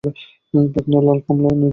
[0.73, 1.69] পাখনা লাল ও কমলা-লাল বর্ণের।